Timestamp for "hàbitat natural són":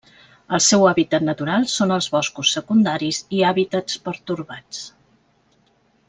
0.91-1.93